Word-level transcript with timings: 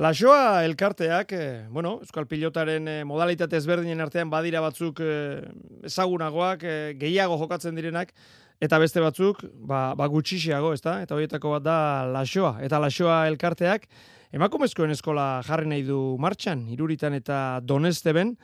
Lasoa 0.00 0.64
elkarteak, 0.64 1.32
eh, 1.32 1.66
bueno, 1.68 1.98
Euskal 2.00 2.24
Pilotaren 2.26 2.86
eh, 2.88 3.02
modalitate 3.04 3.58
ezberdinen 3.58 4.00
artean 4.00 4.30
badira 4.32 4.62
batzuk 4.64 5.02
eh, 5.04 5.42
ezagunagoak, 5.84 6.64
eh, 6.64 6.94
gehiago 6.96 7.36
jokatzen 7.36 7.76
direnak, 7.76 8.14
eta 8.56 8.78
beste 8.80 9.02
batzuk, 9.04 9.42
ba, 9.52 9.92
ba 9.94 10.06
gutxixiago, 10.08 10.70
ezta? 10.72 11.02
Eta 11.04 11.12
horietako 11.14 11.52
bat 11.58 11.66
da 11.66 11.76
Lasoa. 12.08 12.54
Eta 12.64 12.80
Lasoa 12.80 13.26
elkarteak, 13.28 13.84
emakumezkoen 14.32 14.96
eskola 14.96 15.42
jarri 15.44 15.68
nahi 15.68 15.84
du 15.84 16.16
martxan, 16.16 16.64
iruritan 16.72 17.12
eta 17.12 17.60
donesteben, 17.60 18.38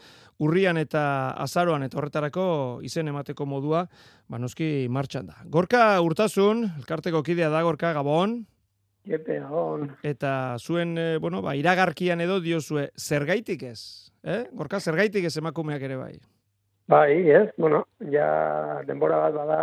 urrian 0.45 0.77
eta 0.77 1.33
azaroan 1.46 1.89
eta 1.89 1.96
horretarako 1.96 2.45
izen 2.85 3.09
emateko 3.09 3.49
modua, 3.49 3.87
ba 4.29 4.37
noski 4.37 4.85
martxan 4.93 5.33
da. 5.33 5.41
Gorka 5.49 5.95
urtasun, 6.05 6.67
elkarteko 6.83 7.25
kidea 7.25 7.49
da, 7.49 7.65
Gorka, 7.65 7.96
Gabon. 7.96 8.43
Epe, 9.09 9.39
on. 9.41 9.89
Eta 10.05 10.57
zuen, 10.61 10.97
e, 10.99 11.17
bueno, 11.17 11.41
ba, 11.43 11.55
iragarkian 11.57 12.21
edo 12.21 12.41
diozue, 12.45 12.91
zergaitik 12.99 13.62
ez? 13.71 13.80
Eh? 14.23 14.45
Gorka, 14.53 14.80
zergaitik 14.80 15.25
ez 15.25 15.37
emakumeak 15.41 15.83
ere 15.89 15.97
bai? 15.97 16.12
Bai, 16.89 17.29
ez, 17.29 17.51
bueno, 17.61 17.83
ja 18.13 18.80
denbora 18.89 19.19
bat 19.21 19.35
bada 19.37 19.63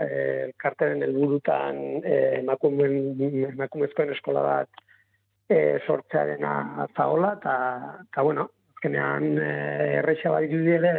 eh, 0.00 0.52
karteren 0.56 1.02
helburutan 1.04 1.80
eh, 2.00 2.40
emakumezkoen 2.40 4.14
eskola 4.14 4.44
bat 4.46 4.84
eh, 5.48 5.76
sortzearen 5.84 6.46
zaola, 6.96 7.34
eta, 7.36 8.22
bueno, 8.22 8.48
azkenean 8.78 9.36
eh, 9.42 9.98
erreixa 9.98 10.32
bat 10.32 10.48
ere, 10.48 10.94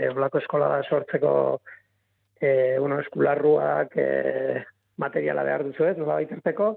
eh, 0.00 0.08
olako 0.14 0.40
eskola 0.40 0.68
da 0.68 0.82
sortzeko 0.88 1.60
eh, 2.40 2.76
bueno, 2.78 3.00
eskularruak 3.00 3.96
eh, 3.96 4.64
materiala 4.96 5.44
behar 5.44 5.64
duzu 5.64 5.90
ez, 5.90 5.96
nola 5.98 6.20
baiterteko, 6.22 6.76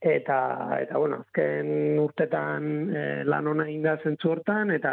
eta 0.00 0.78
eta 0.80 0.98
bueno, 0.98 1.20
azken 1.26 1.98
urtetan 2.00 2.70
e, 2.96 3.24
lan 3.28 3.46
ona 3.52 3.66
inda 3.68 3.98
zentzu 4.02 4.30
hortan 4.32 4.72
eta 4.72 4.92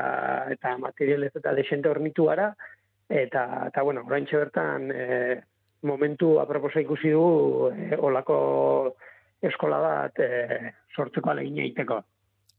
eta 0.52 0.78
materialez 0.78 1.32
eta 1.40 1.54
desente 1.56 1.90
hornitu 1.90 2.26
gara 2.28 2.50
eta 3.08 3.68
eta 3.70 3.84
bueno, 3.84 4.04
oraintxe 4.06 4.38
bertan 4.38 4.92
e, 4.92 5.42
momentu 5.88 6.40
aproposa 6.42 6.84
ikusi 6.84 7.14
du 7.16 7.72
e, 7.72 7.96
olako 7.96 8.38
eskola 9.42 9.80
bat 9.80 10.20
e, 10.20 10.74
sortzeko 10.96 11.32
alegina 11.32 11.64
egiteko. 11.64 12.02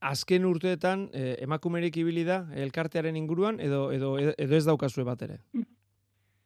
Azken 0.00 0.46
urteetan 0.46 1.08
e, 1.12 1.34
emakumerik 1.44 1.96
ibili 2.00 2.24
da 2.24 2.46
elkartearen 2.54 3.16
inguruan 3.16 3.60
edo 3.60 3.90
edo 3.92 4.16
edo 4.18 4.56
ez 4.56 4.64
daukazue 4.64 5.04
bat 5.04 5.22
ere. 5.26 5.42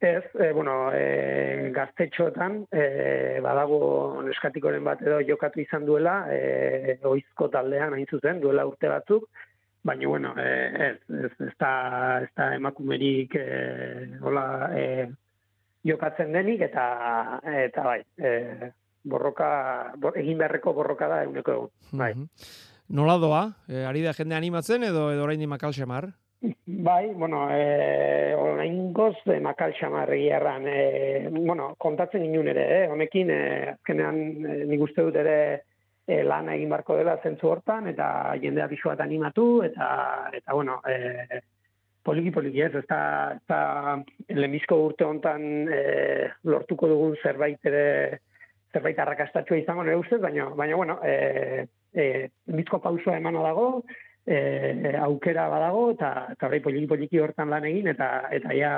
Ez, 0.03 0.25
e, 0.35 0.51
bueno, 0.53 0.91
e, 0.93 1.71
gaztetxoetan, 1.71 2.57
e, 2.75 3.39
badago 3.39 4.19
neskatikoren 4.27 4.83
bat 4.83 5.05
edo 5.05 5.21
jokatu 5.23 5.61
izan 5.63 5.87
duela, 5.87 6.17
e, 6.27 6.97
oizko 7.07 7.47
taldean 7.53 7.95
hain 7.95 8.09
zuzen, 8.11 8.41
duela 8.43 8.65
urte 8.67 8.91
batzuk, 8.91 9.29
baina, 9.87 10.09
bueno, 10.11 10.33
e, 10.35 10.49
ez, 10.89 10.97
ez, 11.21 11.31
ez, 11.47 11.53
da, 11.55 11.71
ez 12.27 12.33
da 12.35 12.49
emakumerik 12.57 13.37
e, 13.39 13.47
hola, 14.27 14.45
e, 14.75 15.07
jokatzen 15.87 16.35
denik, 16.35 16.67
eta, 16.67 16.89
eta 17.63 17.87
bai, 17.87 18.01
e, 18.19 18.73
borroka, 19.07 19.53
egin 20.19 20.43
beharreko 20.43 20.75
borroka 20.83 21.13
da 21.15 21.23
eguneko 21.29 21.59
egun, 21.61 21.75
bai. 22.03 22.13
Nola 22.91 23.21
doa? 23.23 23.45
E, 23.71 23.87
ari 23.87 24.03
da 24.03 24.19
jende 24.19 24.35
animatzen 24.35 24.83
edo, 24.91 25.13
edo 25.15 25.23
orain 25.31 25.39
di 25.39 25.47
makal 25.47 25.79
Bai, 26.67 27.15
bueno, 27.15 27.47
eh, 27.53 28.35
orain 28.37 28.93
goz, 28.93 29.15
eh, 29.27 29.39
makal 29.39 29.75
xamarri 29.79 30.25
erran, 30.29 30.65
eh, 30.67 31.29
bueno, 31.31 31.77
kontatzen 31.79 32.25
inun 32.25 32.49
ere, 32.51 32.65
eh, 32.81 32.89
honekin, 32.91 33.31
eh, 33.31 33.69
azkenean, 33.77 34.19
eh, 34.47 34.65
nik 34.67 34.83
uste 34.83 35.05
dut 35.07 35.15
ere, 35.23 35.63
eh, 36.09 36.25
lan 36.25 36.49
egin 36.49 36.69
barko 36.69 36.97
dela 36.97 37.15
zentzu 37.23 37.47
hortan, 37.47 37.87
eta 37.87 38.35
jendea 38.43 38.67
bisu 38.67 38.89
bat 38.89 39.01
animatu, 39.01 39.63
eta, 39.63 39.87
eta 40.33 40.53
bueno, 40.53 40.81
eh, 40.89 41.41
poliki 42.03 42.33
poliki 42.33 42.63
ez, 42.63 42.75
ez 42.75 42.87
da, 42.89 43.39
ez 43.39 43.47
da 43.47 44.77
urte 44.77 45.05
hontan 45.05 45.69
eh, 45.71 46.29
lortuko 46.43 46.89
dugun 46.89 47.17
zerbait 47.23 47.65
ere, 47.65 48.19
zerbait 48.73 48.99
arrakastatxua 48.99 49.59
izango 49.59 49.85
nire 49.85 49.97
ustez, 49.97 50.19
baina, 50.21 50.49
baina, 50.59 50.75
bueno, 50.75 50.99
eh, 51.05 51.69
eh, 51.95 52.31
lemizko 52.49 52.81
pausua 52.81 53.17
emana 53.17 53.43
dago, 53.43 53.85
e, 54.27 54.95
aukera 55.01 55.49
badago 55.49 55.91
eta 55.93 56.13
eta 56.33 56.49
hori 56.49 56.61
poliki 56.61 56.89
poliki 56.91 57.21
hortan 57.23 57.51
lan 57.51 57.67
egin 57.69 57.91
eta 57.95 58.11
eta 58.31 58.55
ja 58.57 58.75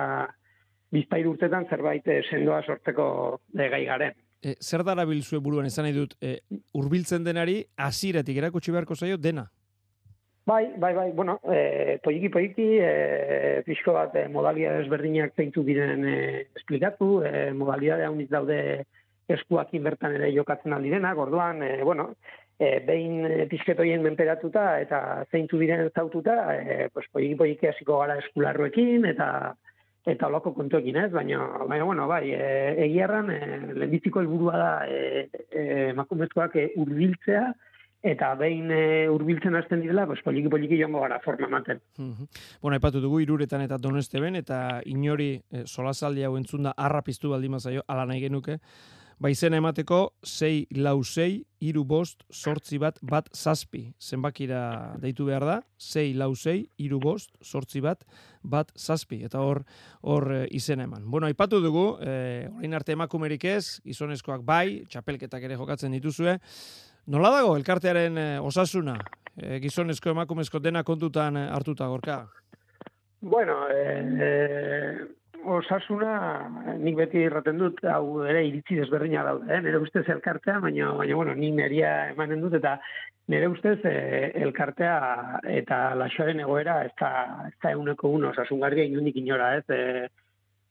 bizpairu 0.94 1.34
urtetan 1.34 1.66
zerbait 1.70 2.06
eh, 2.08 2.22
sendoa 2.30 2.62
sortzeko 2.62 3.06
e, 3.56 3.68
gai 3.68 3.82
garen. 3.88 4.16
E, 4.44 4.54
zer 4.60 4.84
dara 4.86 5.06
bilzue 5.08 5.40
buruan 5.42 5.66
esan 5.66 5.88
nahi 5.88 5.96
dut, 5.96 6.16
e, 6.22 6.38
urbiltzen 6.78 7.24
denari 7.26 7.62
hasieratik 7.76 8.38
erakutsi 8.38 8.74
beharko 8.74 8.96
zaio 8.96 9.18
dena? 9.18 9.48
Bai, 10.46 10.74
bai, 10.76 10.92
bai, 10.92 11.06
bueno, 11.16 11.38
e, 11.48 11.96
poliki 12.04 12.28
poliki, 12.28 12.66
e, 12.76 13.62
pixko 13.64 13.94
bat 13.96 14.12
e, 14.20 14.26
modalidade 14.28 14.82
ezberdinak 14.84 15.32
zeintu 15.40 15.64
diren 15.64 16.04
e, 16.04 16.18
esplikatu, 16.60 17.22
e, 17.24 17.46
modalidade 17.56 18.04
hauniz 18.04 18.28
daude 18.28 18.58
eskuakin 19.32 19.86
bertan 19.86 20.18
ere 20.18 20.28
jokatzen 20.36 20.76
aldirenak, 20.76 21.16
orduan, 21.16 21.62
e, 21.64 21.78
bueno, 21.82 22.10
e, 22.58 22.78
behin 22.86 23.26
e, 23.26 23.46
pizketoien 23.50 24.02
menperatuta 24.02 24.78
eta 24.82 25.00
zeintu 25.30 25.58
diren 25.60 25.90
zaututa, 25.94 26.38
e, 26.54 26.88
pues, 26.94 27.06
poiki 27.12 27.34
poiki 27.38 27.70
hasiko 27.70 28.00
gara 28.02 28.18
eskularruekin 28.22 29.06
eta 29.10 29.28
eta 30.04 30.28
olako 30.28 30.52
kontuekin, 30.52 30.98
ez? 31.00 31.10
Baina, 31.12 31.40
baina 31.68 31.84
bueno, 31.88 32.06
bai, 32.08 32.26
e, 32.36 32.48
egiarran, 32.86 33.30
e, 33.32 33.38
lehenbiziko 33.72 34.20
helburua 34.20 34.58
da 34.60 34.72
e, 34.84 35.28
e, 35.48 35.92
makumezkoak 35.96 36.58
e, 36.60 36.66
urbiltzea, 36.82 37.46
eta 38.04 38.34
behin 38.36 38.68
e, 38.68 38.82
urbiltzen 39.08 39.56
hasten 39.56 39.80
direla, 39.80 40.04
pues, 40.06 40.20
poliki 40.26 40.50
poliki 40.52 40.76
joango 40.76 41.00
gara 41.06 41.22
forma 41.24 41.48
maten. 41.48 41.80
Bueno, 41.96 42.76
epatu 42.76 43.00
dugu 43.00 43.22
iruretan 43.24 43.64
eta 43.64 43.78
doneste 43.80 44.20
ben, 44.20 44.36
eta 44.36 44.82
inori 44.84 45.30
e, 45.48 45.64
solazaldi 45.64 46.26
hau 46.28 46.34
entzunda 46.36 46.74
arrapiztu 46.76 47.32
baldimazaio, 47.32 47.86
ala 47.88 48.04
nahi 48.10 48.20
genuke, 48.26 48.58
Baizen 49.22 49.54
emateko 49.54 50.14
6 50.26 50.74
lau 50.82 50.98
6 51.04 51.44
iru 51.64 51.84
bost 51.88 52.24
sortzi 52.32 52.78
bat 52.82 52.98
bat 53.02 53.28
zazpi. 53.32 53.86
Zenbakira 54.00 54.96
deitu 55.00 55.26
behar 55.28 55.46
da, 55.46 55.56
6 55.78 56.16
lau 56.18 56.32
6 56.34 56.66
iru 56.82 57.00
bost 57.00 57.30
sortzi 57.42 57.80
bat 57.84 58.04
bat 58.42 58.72
zazpi. 58.76 59.22
Eta 59.24 59.40
hor 59.40 59.64
hor 60.02 60.30
e, 60.34 60.40
izen 60.50 60.82
eman. 60.84 61.06
Bueno, 61.10 61.26
aipatu 61.26 61.60
dugu, 61.62 61.86
e, 62.02 62.48
orain 62.50 62.74
arte 62.74 62.92
emakumerik 62.92 63.44
ez, 63.44 63.80
gizonezkoak 63.86 64.44
bai, 64.44 64.84
txapelketak 64.90 65.46
ere 65.46 65.58
jokatzen 65.60 65.94
dituzue. 65.94 66.38
Nola 67.06 67.30
dago 67.38 67.56
elkartearen 67.56 68.18
e, 68.18 68.28
osasuna? 68.40 68.98
E, 69.36 69.58
gizonezko 69.62 70.10
emakumezko 70.10 70.60
dena 70.60 70.82
kontutan 70.82 71.36
hartuta 71.46 71.86
gorka? 71.90 72.24
Bueno, 73.24 73.54
eh, 73.70 74.98
osasuna 75.44 76.76
nik 76.80 76.96
beti 76.96 77.24
erraten 77.26 77.58
dut 77.60 77.80
hau 77.88 78.22
ere 78.24 78.44
iritzi 78.46 78.78
desberdina 78.78 79.24
daude, 79.26 79.48
eh? 79.52 79.60
nire 79.64 79.80
ustez 79.82 80.04
elkartea, 80.08 80.58
baina, 80.64 80.92
baina 80.98 81.16
bueno, 81.18 81.34
nik 81.38 81.54
neria 81.58 81.92
emanen 82.12 82.42
dut 82.44 82.56
eta 82.60 82.76
nire 83.32 83.48
ustez 83.52 83.78
eh, 83.88 84.30
elkartea 84.44 84.96
eta 85.60 85.80
lasoaren 86.00 86.40
egoera 86.44 86.80
ez 86.84 86.92
da, 87.00 87.12
ez 87.48 87.56
da 87.62 87.72
eguneko 87.76 88.10
uno, 88.16 88.30
osasun 88.30 88.60
garria 88.64 88.84
inundik 88.84 89.16
inora, 89.20 89.54
ez? 89.58 89.64
E, 89.68 90.08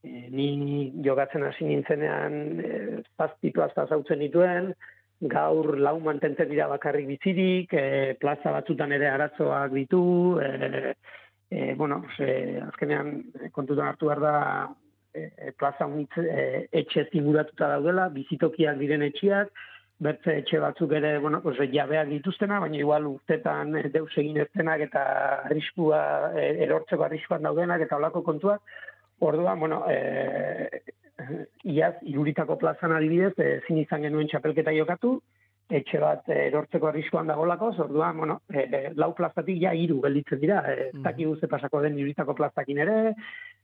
e, 0.04 0.28
ni 0.34 0.92
jogatzen 1.06 1.48
hasi 1.48 1.70
nintzenean 1.70 2.38
e, 2.60 3.02
zazpitu 3.18 3.64
azta 3.64 3.88
dituen, 4.20 4.74
gaur 5.22 5.78
lau 5.80 6.00
mantentzen 6.04 6.50
dira 6.50 6.68
bakarrik 6.68 7.08
bizirik, 7.08 7.74
e, 7.74 8.16
plaza 8.20 8.52
batzutan 8.52 8.92
ere 8.92 9.10
arazoak 9.10 9.72
ditu, 9.72 10.40
e, 10.42 10.94
e, 11.54 11.76
bueno, 11.76 12.04
ze, 12.18 12.60
azkenean 12.66 13.12
eh, 13.42 13.52
kontutan 13.52 13.92
hartu 13.92 14.10
behar 14.10 14.22
da 14.24 14.38
e, 15.14 15.52
plaza 15.60 15.86
unitz 15.86 16.18
e, 16.18 16.66
etxe 16.82 17.06
zinguratuta 17.12 17.70
daudela, 17.76 18.08
bizitokiak 18.16 18.80
diren 18.80 19.06
etxiak, 19.06 19.52
bertze 20.04 20.40
etxe 20.42 20.60
batzuk 20.64 20.96
ere, 20.98 21.14
bueno, 21.22 21.44
pues, 21.44 21.60
jabeak 21.72 22.10
dituztena, 22.10 22.58
baina 22.64 22.80
igual 22.80 23.06
urtetan 23.12 23.78
deus 23.94 24.10
egin 24.18 24.42
eztenak 24.42 24.88
eta 24.88 25.04
arriskua, 25.52 26.02
e, 26.34 26.50
erortzeko 26.66 27.06
arriskuan 27.06 27.46
daudenak 27.46 27.86
eta 27.86 28.02
olako 28.02 28.24
kontuak, 28.26 28.76
orduan, 29.22 29.62
bueno, 29.62 29.84
e, 29.94 30.82
iaz, 31.70 31.94
iruritako 32.02 32.58
plazan 32.58 32.98
adibidez, 32.98 33.36
e, 33.38 33.60
zin 33.68 33.78
izan 33.86 34.10
genuen 34.10 34.34
txapelketa 34.34 34.74
jokatu, 34.74 35.20
etxe 35.70 36.00
bat 36.02 36.28
eh, 36.30 36.48
erortzeko 36.50 36.90
arriskuan 36.90 37.30
dagolako, 37.32 37.72
orduan, 37.86 38.18
bueno, 38.18 38.40
e, 38.52 38.92
lau 39.00 39.14
plazatik 39.16 39.62
ja 39.62 39.74
hiru 39.74 40.02
gelditzen 40.04 40.42
dira, 40.42 40.62
ez 40.74 40.92
mm. 40.94 41.04
daki 41.06 41.28
guze 41.30 41.48
pasako 41.48 41.82
den 41.82 41.98
iruritako 42.00 42.36
plazakin 42.38 42.82
ere, 42.84 42.98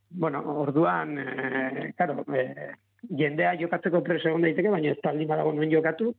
bueno, 0.10 0.42
orduan, 0.64 1.18
e, 1.20 1.92
claro, 1.98 2.24
e, 2.34 2.72
jendea 3.20 3.54
jokatzeko 3.60 4.02
preso 4.04 4.32
egon 4.32 4.48
daiteke, 4.48 4.72
baina 4.74 4.94
ez 4.94 5.02
taldi 5.04 5.28
badago 5.30 5.54
nuen 5.54 5.72
jokatu, 5.72 6.14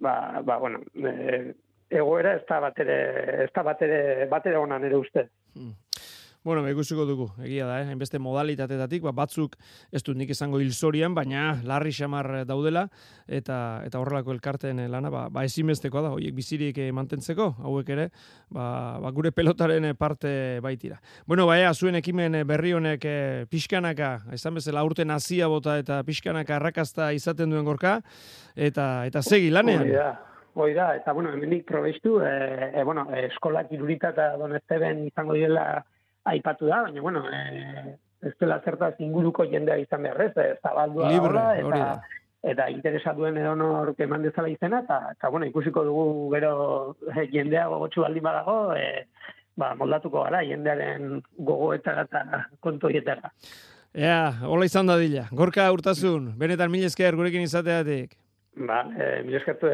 ba, 0.00 0.42
ba 0.44 0.58
bueno, 0.62 0.82
e, 0.94 1.54
egoera 1.92 2.36
ez 2.38 2.44
da 2.48 2.60
bat 2.60 2.78
ere, 2.84 2.98
ez 3.44 3.50
da 3.54 3.64
bat 3.66 3.82
ere, 3.84 4.26
bat 4.30 4.46
ere 4.46 4.60
onan 4.60 4.84
ere 4.88 5.00
uste. 5.00 5.28
Mm. 5.56 5.74
Bueno, 6.42 6.64
ikusiko 6.66 7.04
dugu, 7.06 7.28
egia 7.46 7.68
da, 7.68 7.76
eh? 7.78 7.84
hainbeste 7.92 8.18
modalitatetatik, 8.18 9.04
ba, 9.06 9.12
batzuk 9.14 9.52
ez 9.94 10.00
dut 10.02 10.16
nik 10.18 10.32
izango 10.34 10.58
hilzorian, 10.58 11.14
baina 11.14 11.52
larri 11.62 11.92
xamar 11.94 12.42
daudela, 12.48 12.88
eta 13.30 13.58
eta 13.86 14.00
horrelako 14.02 14.34
elkarten 14.34 14.80
lana, 14.90 15.12
ba, 15.14 15.28
ba 15.30 15.44
ezinbestekoa 15.46 16.02
da, 16.08 16.10
horiek 16.16 16.34
bizirik 16.34 16.80
eh, 16.82 16.88
mantentzeko, 16.90 17.46
hauek 17.62 17.94
ere, 17.94 18.08
ba, 18.50 18.66
ba 19.04 19.14
gure 19.14 19.30
pelotaren 19.30 19.86
parte 19.94 20.58
baitira. 20.66 20.98
Bueno, 21.30 21.46
baina, 21.46 21.70
zuen 21.78 22.00
ekimen 22.02 22.40
berri 22.50 22.74
honek 22.74 23.06
eh, 23.06 23.46
pixkanaka, 23.46 24.10
esan 24.34 24.58
bezala 24.58 24.82
urten 24.82 25.14
hasia 25.14 25.46
bota 25.46 25.78
eta 25.78 26.02
pixkanaka 26.02 26.58
arrakasta 26.58 27.12
izaten 27.14 27.54
duen 27.54 27.70
gorka, 27.70 28.00
eta 28.56 29.06
eta 29.06 29.22
segi 29.22 29.54
lanean. 29.54 29.94
Hoi 30.58 30.74
da, 30.74 30.90
eta 30.98 31.14
bueno, 31.14 31.30
hemenik 31.32 31.62
probestu, 31.70 32.18
e, 32.20 32.72
e, 32.74 32.82
bueno, 32.84 33.06
eskolak 33.30 33.70
irurita 33.72 34.10
eta 34.12 34.32
donesteben 34.36 35.06
izango 35.06 35.38
direla 35.38 35.84
aipatu 36.24 36.66
da, 36.66 36.82
baina, 36.86 37.00
bueno, 37.00 37.24
e, 37.30 37.96
ez 38.22 38.34
dela 38.40 38.60
zertaz 38.64 38.94
inguruko 39.02 39.46
jendea 39.50 39.78
izan 39.82 40.02
behar 40.06 40.20
ez, 40.28 40.32
ez 40.36 40.58
zabaldua 40.62 41.10
Libre, 41.10 41.44
eta, 41.60 41.86
eta 42.52 42.68
interesa 42.70 43.14
duen 43.18 43.38
edo 43.38 43.54
nor 43.58 43.94
eman 43.98 44.22
dezala 44.22 44.50
izena, 44.52 44.82
eta, 44.86 45.00
eta 45.16 45.30
bueno, 45.30 45.48
ikusiko 45.50 45.84
dugu 45.88 46.06
gero 46.34 46.54
e, 47.10 47.26
jendea 47.32 47.66
gogotxu 47.72 48.06
baldin 48.06 48.26
badago, 48.28 48.56
e, 48.78 49.06
ba, 49.58 49.74
moldatuko 49.78 50.24
gara, 50.28 50.44
jendearen 50.46 51.20
gogoetara 51.38 52.06
eta 52.08 52.46
kontoietara. 52.60 53.32
Ea, 53.92 54.46
hola 54.48 54.64
izan 54.64 54.88
da 54.88 54.96
dila. 54.96 55.26
Gorka 55.36 55.66
urtasun, 55.74 56.30
benetan 56.40 56.70
mil 56.72 56.86
esker 56.88 57.18
gurekin 57.18 57.44
izateatik. 57.44 58.16
Ba, 58.56 58.86
e, 58.96 59.12
mil 59.26 59.36
eskertu. 59.36 59.68